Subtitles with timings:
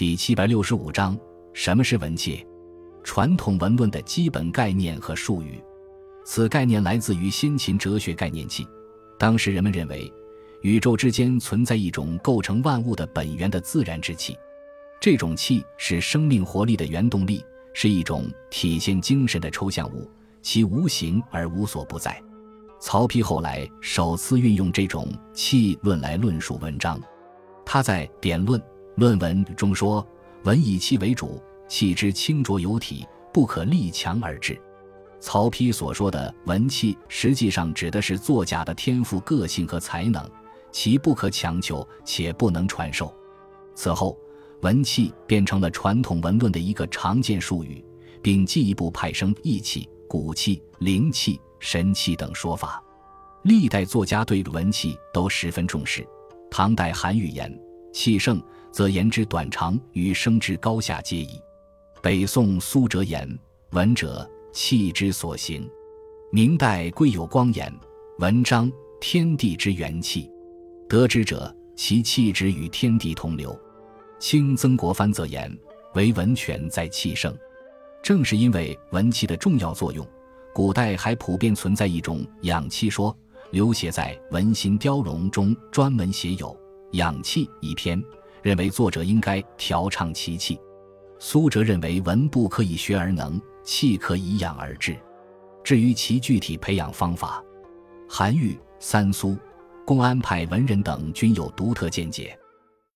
[0.00, 1.14] 第七百六十五章：
[1.52, 2.42] 什么是文气？
[3.04, 5.62] 传统文论的基本概念和术语。
[6.24, 8.66] 此概念来自于先秦哲学概念气。
[9.18, 10.10] 当时人们认为，
[10.62, 14.34] 宇宙之间存在一种构成万物的本源的自然之气，
[14.98, 17.44] 这种气是生命活力的原动力，
[17.74, 20.10] 是一种体现精神的抽象物，
[20.40, 22.18] 其无形而无所不在。
[22.80, 26.98] 曹丕后来首次运用这种气论来论述文章，
[27.66, 28.58] 他在《典论》。
[29.00, 30.06] 论文中说
[30.44, 34.60] ：“文以气为主，气之清浊有体，不可力强而治。”
[35.18, 40.22] 曹丕所说的文气，实际上指的是作家的天赋、个性和才能，
[40.70, 43.10] 其不可强求，且不能传授。
[43.74, 44.18] 此后，
[44.60, 47.82] 文气变成了传统文论的一个常见术语，
[48.20, 52.84] 并进一步派生义气、骨气、灵气、神气等说法。
[53.44, 56.06] 历代作家对文气都十分重视。
[56.50, 57.50] 唐代韩愈言
[57.94, 58.38] ：“气盛。”
[58.72, 61.40] 则言之短长与声之高下皆异。
[62.02, 63.28] 北宋苏辙言
[63.72, 65.68] ：“文者，气之所行。”
[66.32, 67.72] 明代归有光言
[68.20, 70.30] ：“文章，天地之元气。
[70.88, 73.58] 得之者，其气质与天地同流。”
[74.18, 75.54] 清曾国藩则言
[75.94, 77.36] ：“唯文权在气盛。”
[78.02, 80.06] 正是因为文气的重要作用，
[80.54, 83.14] 古代还普遍存在一种养气说，
[83.50, 86.56] 刘勰在《文心雕龙》中专门写有
[86.92, 88.02] “养气”一篇。
[88.42, 90.58] 认为作者应该调畅其气。
[91.18, 94.96] 苏辙认为文不可以学而能，气可以养而致。
[95.62, 97.44] 至于其具体培养方法，
[98.08, 99.36] 韩愈、三苏、
[99.84, 102.34] 公安派文人等均有独特见解。